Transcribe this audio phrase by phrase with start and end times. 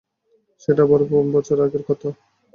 [0.61, 1.01] সেটা বার
[1.33, 2.09] বছর আগেকার কথা।